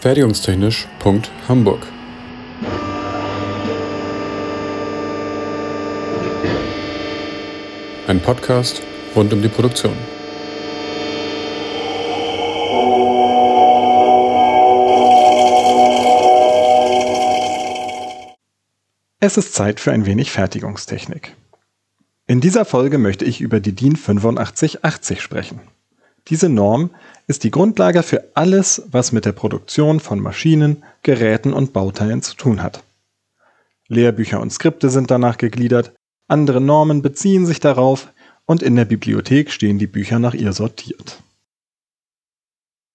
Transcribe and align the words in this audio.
Fertigungstechnisch.hamburg 0.00 1.86
Ein 8.06 8.20
Podcast 8.22 8.80
rund 9.14 9.30
um 9.34 9.42
die 9.42 9.48
Produktion. 9.48 9.92
Es 19.18 19.36
ist 19.36 19.52
Zeit 19.52 19.80
für 19.80 19.92
ein 19.92 20.06
wenig 20.06 20.30
Fertigungstechnik. 20.30 21.36
In 22.26 22.40
dieser 22.40 22.64
Folge 22.64 22.96
möchte 22.96 23.26
ich 23.26 23.42
über 23.42 23.60
die 23.60 23.72
DIN 23.72 23.96
8580 23.96 25.20
sprechen. 25.20 25.60
Diese 26.30 26.48
Norm 26.48 26.90
ist 27.26 27.42
die 27.42 27.50
Grundlage 27.50 28.04
für 28.04 28.30
alles, 28.34 28.84
was 28.90 29.10
mit 29.10 29.24
der 29.24 29.32
Produktion 29.32 29.98
von 29.98 30.20
Maschinen, 30.20 30.84
Geräten 31.02 31.52
und 31.52 31.72
Bauteilen 31.72 32.22
zu 32.22 32.36
tun 32.36 32.62
hat. 32.62 32.84
Lehrbücher 33.88 34.40
und 34.40 34.52
Skripte 34.52 34.90
sind 34.90 35.10
danach 35.10 35.36
gegliedert, 35.36 35.92
andere 36.28 36.60
Normen 36.60 37.02
beziehen 37.02 37.46
sich 37.46 37.58
darauf 37.58 38.12
und 38.46 38.62
in 38.62 38.76
der 38.76 38.84
Bibliothek 38.84 39.50
stehen 39.50 39.80
die 39.80 39.88
Bücher 39.88 40.20
nach 40.20 40.34
ihr 40.34 40.52
sortiert. 40.52 41.20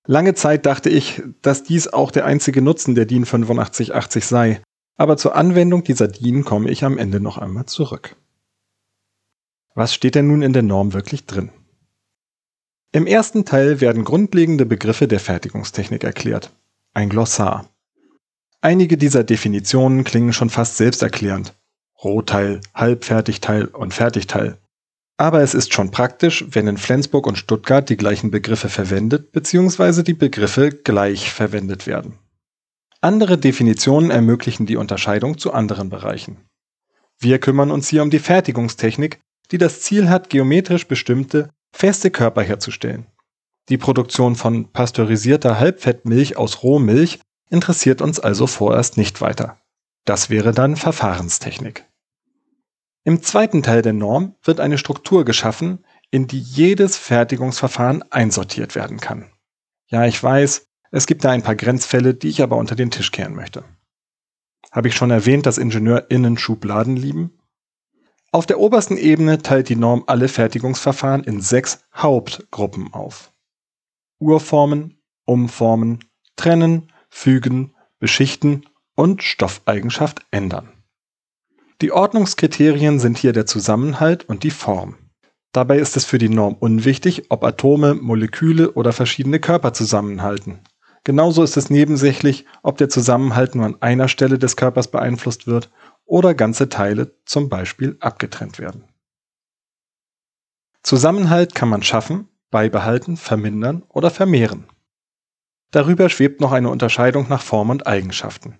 Lange 0.07 0.35
Zeit 0.35 0.65
dachte 0.65 0.89
ich, 0.89 1.21
dass 1.41 1.63
dies 1.63 1.89
auch 1.89 2.11
der 2.11 2.25
einzige 2.25 2.61
Nutzen 2.61 2.95
der 2.95 3.05
DIN 3.05 3.23
8580 3.23 4.25
sei, 4.25 4.61
aber 4.95 5.17
zur 5.17 5.35
Anwendung 5.35 5.83
dieser 5.83 6.07
DIN 6.07 6.45
komme 6.45 6.69
ich 6.69 6.85
am 6.85 6.97
Ende 6.97 7.19
noch 7.19 7.37
einmal 7.37 7.65
zurück. 7.65 8.15
Was 9.73 9.93
steht 9.93 10.15
denn 10.15 10.27
nun 10.27 10.41
in 10.41 10.53
der 10.53 10.63
Norm 10.63 10.93
wirklich 10.93 11.25
drin? 11.25 11.49
Im 12.95 13.07
ersten 13.07 13.43
Teil 13.43 13.81
werden 13.81 14.05
grundlegende 14.05 14.65
Begriffe 14.65 15.09
der 15.09 15.19
Fertigungstechnik 15.19 16.05
erklärt. 16.05 16.53
Ein 16.93 17.09
Glossar. 17.09 17.69
Einige 18.61 18.95
dieser 18.95 19.25
Definitionen 19.25 20.05
klingen 20.05 20.31
schon 20.31 20.49
fast 20.49 20.77
selbsterklärend. 20.77 21.53
Rohteil, 22.01 22.61
Halbfertigteil 22.73 23.65
und 23.65 23.93
Fertigteil. 23.93 24.59
Aber 25.17 25.41
es 25.41 25.53
ist 25.53 25.73
schon 25.73 25.91
praktisch, 25.91 26.45
wenn 26.51 26.69
in 26.69 26.77
Flensburg 26.77 27.27
und 27.27 27.37
Stuttgart 27.37 27.89
die 27.89 27.97
gleichen 27.97 28.31
Begriffe 28.31 28.69
verwendet 28.69 29.33
bzw. 29.33 30.01
die 30.01 30.13
Begriffe 30.13 30.69
gleich 30.69 31.33
verwendet 31.33 31.87
werden. 31.87 32.13
Andere 33.01 33.37
Definitionen 33.37 34.09
ermöglichen 34.09 34.67
die 34.67 34.77
Unterscheidung 34.77 35.37
zu 35.37 35.51
anderen 35.51 35.89
Bereichen. 35.89 36.37
Wir 37.19 37.39
kümmern 37.39 37.71
uns 37.71 37.89
hier 37.89 38.03
um 38.03 38.09
die 38.09 38.19
Fertigungstechnik, 38.19 39.19
die 39.51 39.57
das 39.57 39.81
Ziel 39.81 40.07
hat, 40.07 40.29
geometrisch 40.29 40.87
bestimmte, 40.87 41.49
feste 41.75 42.09
Körper 42.09 42.41
herzustellen. 42.41 43.07
Die 43.67 43.77
Produktion 43.77 44.35
von 44.35 44.71
pasteurisierter 44.71 45.59
Halbfettmilch 45.59 46.37
aus 46.37 46.63
Rohmilch 46.63 47.19
interessiert 47.49 48.01
uns 48.01 48.19
also 48.19 48.47
vorerst 48.47 48.97
nicht 48.97 49.19
weiter. 49.19 49.59
Das 50.05 50.29
wäre 50.29 50.53
dann 50.53 50.77
Verfahrenstechnik. 50.77 51.85
Im 53.03 53.21
zweiten 53.21 53.61
Teil 53.61 53.81
der 53.81 53.93
Norm 53.93 54.35
wird 54.43 54.59
eine 54.59 54.77
Struktur 54.77 55.25
geschaffen, 55.25 55.83
in 56.11 56.27
die 56.27 56.39
jedes 56.39 56.95
Fertigungsverfahren 56.95 58.03
einsortiert 58.09 58.75
werden 58.75 58.99
kann. 58.99 59.29
Ja, 59.87 60.05
ich 60.05 60.21
weiß, 60.21 60.67
es 60.91 61.07
gibt 61.07 61.25
da 61.25 61.31
ein 61.31 61.43
paar 61.43 61.55
Grenzfälle, 61.55 62.13
die 62.13 62.29
ich 62.29 62.41
aber 62.41 62.55
unter 62.55 62.75
den 62.75 62.89
Tisch 62.89 63.11
kehren 63.11 63.35
möchte. 63.35 63.65
Habe 64.71 64.87
ich 64.87 64.95
schon 64.95 65.11
erwähnt, 65.11 65.45
dass 65.45 65.57
IngenieurInnen 65.57 66.37
Schubladen 66.37 66.95
lieben? 66.95 67.37
Auf 68.35 68.45
der 68.45 68.59
obersten 68.59 68.97
Ebene 68.97 69.41
teilt 69.41 69.69
die 69.69 69.77
Norm 69.77 70.03
alle 70.07 70.27
Fertigungsverfahren 70.27 71.23
in 71.23 71.39
sechs 71.39 71.79
Hauptgruppen 71.95 72.93
auf. 72.93 73.31
Urformen, 74.19 74.97
Umformen, 75.23 75.99
Trennen, 76.35 76.91
Fügen, 77.07 77.73
Beschichten 77.97 78.65
und 78.93 79.23
Stoffeigenschaft 79.23 80.25
ändern. 80.31 80.67
Die 81.79 81.93
Ordnungskriterien 81.93 82.99
sind 82.99 83.17
hier 83.17 83.31
der 83.31 83.45
Zusammenhalt 83.45 84.27
und 84.27 84.43
die 84.43 84.51
Form. 84.51 84.97
Dabei 85.53 85.77
ist 85.77 85.95
es 85.95 86.03
für 86.03 86.17
die 86.17 86.27
Norm 86.27 86.57
unwichtig, 86.59 87.27
ob 87.29 87.41
Atome, 87.45 87.93
Moleküle 87.93 88.73
oder 88.73 88.91
verschiedene 88.91 89.39
Körper 89.39 89.71
zusammenhalten. 89.71 90.59
Genauso 91.05 91.41
ist 91.41 91.55
es 91.55 91.69
nebensächlich, 91.69 92.43
ob 92.63 92.79
der 92.79 92.89
Zusammenhalt 92.89 93.55
nur 93.55 93.65
an 93.65 93.81
einer 93.81 94.09
Stelle 94.09 94.37
des 94.37 94.57
Körpers 94.57 94.89
beeinflusst 94.89 95.47
wird 95.47 95.69
oder 96.05 96.33
ganze 96.33 96.69
Teile 96.69 97.15
zum 97.25 97.49
Beispiel 97.49 97.97
abgetrennt 97.99 98.59
werden. 98.59 98.85
Zusammenhalt 100.83 101.55
kann 101.55 101.69
man 101.69 101.83
schaffen, 101.83 102.29
beibehalten, 102.51 103.17
vermindern 103.17 103.83
oder 103.89 104.11
vermehren. 104.11 104.65
Darüber 105.71 106.09
schwebt 106.09 106.39
noch 106.41 106.51
eine 106.51 106.69
Unterscheidung 106.69 107.27
nach 107.27 107.41
Form 107.41 107.69
und 107.69 107.87
Eigenschaften. 107.87 108.59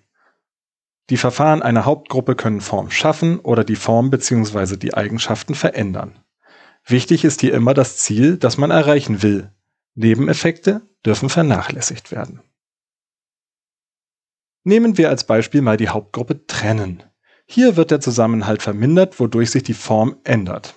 Die 1.08 1.16
Verfahren 1.16 1.62
einer 1.62 1.84
Hauptgruppe 1.84 2.34
können 2.34 2.60
Form 2.60 2.90
schaffen 2.90 3.38
oder 3.38 3.62
die 3.62 3.76
Form 3.76 4.10
bzw. 4.10 4.76
die 4.76 4.94
Eigenschaften 4.94 5.54
verändern. 5.54 6.18
Wichtig 6.84 7.24
ist 7.24 7.40
hier 7.40 7.54
immer 7.54 7.74
das 7.74 7.96
Ziel, 7.98 8.38
das 8.38 8.58
man 8.58 8.70
erreichen 8.70 9.22
will. 9.22 9.52
Nebeneffekte 9.94 10.82
dürfen 11.04 11.28
vernachlässigt 11.28 12.10
werden. 12.10 12.42
Nehmen 14.64 14.98
wir 14.98 15.08
als 15.08 15.24
Beispiel 15.24 15.62
mal 15.62 15.76
die 15.76 15.88
Hauptgruppe 15.88 16.46
Trennen. 16.46 17.04
Hier 17.48 17.76
wird 17.76 17.90
der 17.90 18.00
Zusammenhalt 18.00 18.62
vermindert, 18.62 19.20
wodurch 19.20 19.50
sich 19.50 19.62
die 19.62 19.74
Form 19.74 20.16
ändert. 20.24 20.74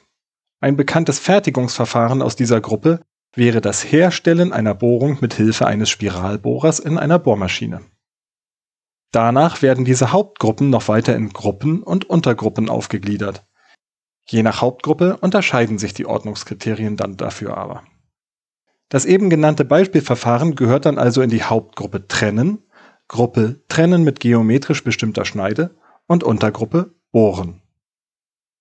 Ein 0.61 0.77
bekanntes 0.77 1.19
Fertigungsverfahren 1.19 2.21
aus 2.21 2.35
dieser 2.35 2.61
Gruppe 2.61 3.01
wäre 3.33 3.61
das 3.61 3.83
Herstellen 3.83 4.53
einer 4.53 4.75
Bohrung 4.75 5.17
mit 5.21 5.33
Hilfe 5.33 5.65
eines 5.65 5.89
Spiralbohrers 5.89 6.79
in 6.79 6.97
einer 6.97 7.19
Bohrmaschine. 7.19 7.81
Danach 9.11 9.61
werden 9.61 9.85
diese 9.85 10.11
Hauptgruppen 10.11 10.69
noch 10.69 10.87
weiter 10.87 11.15
in 11.15 11.29
Gruppen 11.29 11.81
und 11.81 12.09
Untergruppen 12.09 12.69
aufgegliedert. 12.69 13.45
Je 14.27 14.43
nach 14.43 14.61
Hauptgruppe 14.61 15.17
unterscheiden 15.17 15.79
sich 15.79 15.95
die 15.95 16.05
Ordnungskriterien 16.05 16.95
dann 16.95 17.17
dafür 17.17 17.57
aber. 17.57 17.83
Das 18.89 19.05
eben 19.05 19.29
genannte 19.29 19.65
Beispielverfahren 19.65 20.55
gehört 20.55 20.85
dann 20.85 20.99
also 20.99 21.21
in 21.21 21.29
die 21.29 21.43
Hauptgruppe 21.43 22.07
Trennen, 22.07 22.63
Gruppe 23.07 23.63
Trennen 23.69 24.03
mit 24.03 24.19
geometrisch 24.19 24.83
bestimmter 24.83 25.25
Schneide 25.25 25.75
und 26.09 26.23
Untergruppe 26.23 26.95
Bohren. 27.11 27.61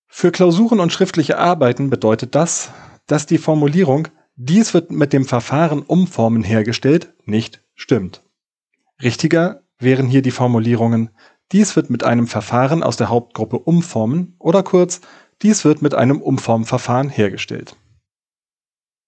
Für 0.06 0.30
Klausuren 0.30 0.80
und 0.80 0.92
schriftliche 0.92 1.38
Arbeiten 1.38 1.90
bedeutet 1.90 2.34
das, 2.34 2.70
dass 3.06 3.26
die 3.26 3.38
Formulierung 3.38 4.08
dies 4.36 4.74
wird 4.74 4.92
mit 4.92 5.12
dem 5.12 5.24
Verfahren 5.24 5.82
Umformen 5.82 6.44
hergestellt 6.44 7.14
nicht 7.24 7.64
stimmt. 7.74 8.22
Richtiger 9.02 9.62
wären 9.78 10.06
hier 10.06 10.22
die 10.22 10.30
Formulierungen 10.30 11.10
dies 11.50 11.74
wird 11.74 11.88
mit 11.88 12.04
einem 12.04 12.26
Verfahren 12.26 12.82
aus 12.82 12.98
der 12.98 13.08
Hauptgruppe 13.08 13.58
Umformen 13.58 14.36
oder 14.38 14.62
kurz 14.62 15.00
dies 15.40 15.64
wird 15.64 15.80
mit 15.80 15.94
einem 15.94 16.20
Umformverfahren 16.20 17.08
hergestellt. 17.08 17.76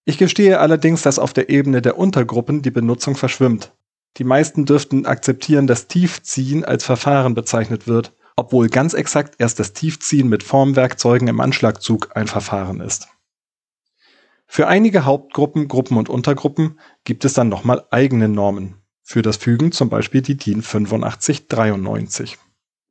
Ich 0.06 0.16
gestehe 0.16 0.60
allerdings, 0.60 1.02
dass 1.02 1.18
auf 1.18 1.34
der 1.34 1.50
Ebene 1.50 1.82
der 1.82 1.98
Untergruppen 1.98 2.62
die 2.62 2.70
Benutzung 2.70 3.16
verschwimmt. 3.16 3.74
Die 4.16 4.24
meisten 4.24 4.64
dürften 4.64 5.04
akzeptieren, 5.04 5.66
dass 5.66 5.88
Tiefziehen 5.88 6.64
als 6.64 6.84
Verfahren 6.84 7.34
bezeichnet 7.34 7.86
wird 7.86 8.14
obwohl 8.36 8.68
ganz 8.68 8.94
exakt 8.94 9.36
erst 9.38 9.58
das 9.58 9.72
Tiefziehen 9.72 10.28
mit 10.28 10.42
Formwerkzeugen 10.42 11.28
im 11.28 11.40
Anschlagzug 11.40 12.16
ein 12.16 12.26
Verfahren 12.26 12.80
ist. 12.80 13.08
Für 14.46 14.66
einige 14.66 15.04
Hauptgruppen, 15.04 15.68
Gruppen 15.68 15.96
und 15.96 16.08
Untergruppen 16.08 16.80
gibt 17.04 17.24
es 17.24 17.34
dann 17.34 17.48
nochmal 17.48 17.86
eigene 17.90 18.28
Normen. 18.28 18.82
Für 19.02 19.22
das 19.22 19.36
Fügen 19.36 19.72
zum 19.72 19.88
Beispiel 19.88 20.22
die 20.22 20.36
DIN 20.36 20.60
8593. 20.60 22.36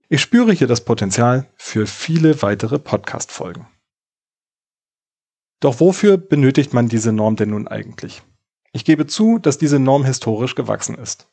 Ich 0.08 0.22
spüre 0.22 0.54
hier 0.54 0.68
das 0.68 0.86
Potenzial 0.86 1.52
für 1.56 1.86
viele 1.86 2.42
weitere 2.42 2.80
Podcast-Folgen. 2.80 3.68
Doch 5.60 5.80
wofür 5.82 6.18
benötigt 6.18 6.74
man 6.74 6.88
diese 6.88 7.12
Norm 7.12 7.36
denn 7.36 7.50
nun 7.50 7.68
eigentlich? 7.68 8.24
Ich 8.72 8.86
gebe 8.86 9.08
zu, 9.08 9.40
dass 9.40 9.58
diese 9.58 9.80
Norm 9.80 10.06
historisch 10.06 10.56
gewachsen 10.56 10.96
ist. 10.96 11.28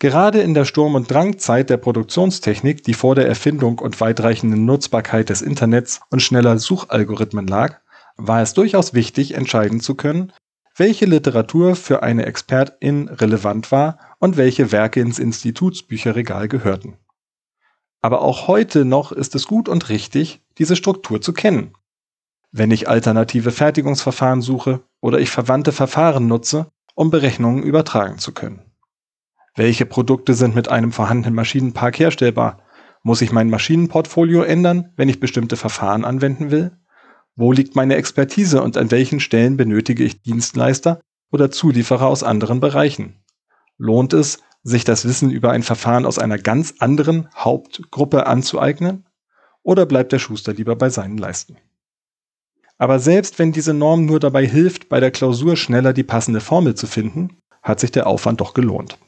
Gerade 0.00 0.40
in 0.40 0.54
der 0.54 0.64
Sturm- 0.64 0.94
und 0.94 1.10
Drangzeit 1.10 1.68
der 1.68 1.76
Produktionstechnik, 1.76 2.82
die 2.82 2.94
vor 2.94 3.14
der 3.14 3.28
Erfindung 3.28 3.78
und 3.78 4.00
weitreichenden 4.00 4.64
Nutzbarkeit 4.64 5.28
des 5.28 5.42
Internets 5.42 6.00
und 6.08 6.20
schneller 6.20 6.58
Suchalgorithmen 6.58 7.46
lag, 7.46 7.80
war 8.16 8.40
es 8.40 8.54
durchaus 8.54 8.94
wichtig, 8.94 9.34
entscheiden 9.34 9.80
zu 9.80 9.94
können, 9.94 10.32
welche 10.74 11.04
Literatur 11.04 11.76
für 11.76 12.02
eine 12.02 12.24
Expertin 12.24 13.08
relevant 13.08 13.70
war 13.72 13.98
und 14.18 14.38
welche 14.38 14.72
Werke 14.72 15.00
ins 15.00 15.18
Institutsbücherregal 15.18 16.48
gehörten. 16.48 16.96
Aber 18.00 18.22
auch 18.22 18.48
heute 18.48 18.86
noch 18.86 19.12
ist 19.12 19.34
es 19.34 19.46
gut 19.46 19.68
und 19.68 19.90
richtig, 19.90 20.40
diese 20.56 20.76
Struktur 20.76 21.20
zu 21.20 21.34
kennen. 21.34 21.74
Wenn 22.52 22.70
ich 22.70 22.88
alternative 22.88 23.50
Fertigungsverfahren 23.50 24.40
suche 24.40 24.80
oder 25.02 25.20
ich 25.20 25.28
verwandte 25.28 25.72
Verfahren 25.72 26.26
nutze, 26.26 26.70
um 26.94 27.10
Berechnungen 27.10 27.62
übertragen 27.62 28.18
zu 28.18 28.32
können. 28.32 28.69
Welche 29.56 29.86
Produkte 29.86 30.34
sind 30.34 30.54
mit 30.54 30.68
einem 30.68 30.92
vorhandenen 30.92 31.34
Maschinenpark 31.34 31.98
herstellbar? 31.98 32.62
Muss 33.02 33.22
ich 33.22 33.32
mein 33.32 33.50
Maschinenportfolio 33.50 34.42
ändern, 34.42 34.92
wenn 34.96 35.08
ich 35.08 35.20
bestimmte 35.20 35.56
Verfahren 35.56 36.04
anwenden 36.04 36.50
will? 36.50 36.72
Wo 37.34 37.52
liegt 37.52 37.74
meine 37.74 37.96
Expertise 37.96 38.62
und 38.62 38.76
an 38.76 38.90
welchen 38.90 39.18
Stellen 39.18 39.56
benötige 39.56 40.04
ich 40.04 40.22
Dienstleister 40.22 41.00
oder 41.32 41.50
Zulieferer 41.50 42.06
aus 42.06 42.22
anderen 42.22 42.60
Bereichen? 42.60 43.22
Lohnt 43.78 44.12
es, 44.12 44.40
sich 44.62 44.84
das 44.84 45.06
Wissen 45.06 45.30
über 45.30 45.50
ein 45.50 45.62
Verfahren 45.62 46.04
aus 46.04 46.18
einer 46.18 46.38
ganz 46.38 46.74
anderen 46.78 47.28
Hauptgruppe 47.34 48.26
anzueignen? 48.26 49.06
Oder 49.62 49.86
bleibt 49.86 50.12
der 50.12 50.18
Schuster 50.18 50.52
lieber 50.52 50.76
bei 50.76 50.90
seinen 50.90 51.18
Leisten? 51.18 51.56
Aber 52.78 52.98
selbst 52.98 53.38
wenn 53.38 53.52
diese 53.52 53.74
Norm 53.74 54.06
nur 54.06 54.20
dabei 54.20 54.46
hilft, 54.46 54.88
bei 54.88 55.00
der 55.00 55.10
Klausur 55.10 55.56
schneller 55.56 55.92
die 55.92 56.02
passende 56.02 56.40
Formel 56.40 56.74
zu 56.74 56.86
finden, 56.86 57.38
hat 57.62 57.80
sich 57.80 57.90
der 57.90 58.06
Aufwand 58.06 58.40
doch 58.40 58.54
gelohnt. 58.54 58.98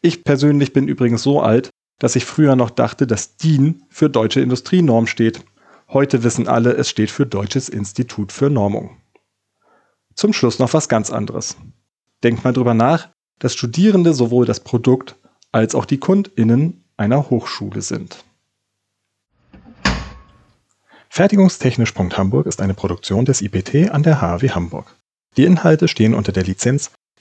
Ich 0.00 0.24
persönlich 0.24 0.72
bin 0.72 0.88
übrigens 0.88 1.22
so 1.22 1.40
alt, 1.40 1.70
dass 1.98 2.16
ich 2.16 2.24
früher 2.24 2.56
noch 2.56 2.70
dachte, 2.70 3.06
dass 3.06 3.36
DIN 3.36 3.82
für 3.88 4.10
Deutsche 4.10 4.40
Industrienorm 4.40 5.06
steht. 5.06 5.44
Heute 5.88 6.22
wissen 6.22 6.48
alle, 6.48 6.72
es 6.72 6.90
steht 6.90 7.10
für 7.10 7.26
Deutsches 7.26 7.68
Institut 7.68 8.32
für 8.32 8.50
Normung. 8.50 8.98
Zum 10.14 10.32
Schluss 10.32 10.58
noch 10.58 10.72
was 10.74 10.88
ganz 10.88 11.10
anderes. 11.10 11.56
Denkt 12.22 12.44
mal 12.44 12.52
drüber 12.52 12.74
nach, 12.74 13.10
dass 13.38 13.54
Studierende 13.54 14.14
sowohl 14.14 14.46
das 14.46 14.60
Produkt 14.60 15.16
als 15.52 15.74
auch 15.74 15.84
die 15.84 15.98
KundInnen 15.98 16.84
einer 16.96 17.30
Hochschule 17.30 17.82
sind. 17.82 18.24
Fertigungstechnisch.hamburg 21.08 22.46
ist 22.46 22.60
eine 22.60 22.74
Produktion 22.74 23.24
des 23.24 23.40
IPT 23.40 23.90
an 23.90 24.02
der 24.02 24.20
HW 24.20 24.50
Hamburg. 24.50 24.96
Die 25.36 25.44
Inhalte 25.44 25.88
stehen 25.88 26.14
unter 26.14 26.32
der 26.32 26.44
Lizenz 26.44 26.90